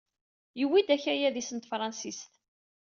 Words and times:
Yewwi-d 0.59 0.89
akayad-is 0.95 1.49
n 1.51 1.57
tefṛansit. 1.59 2.19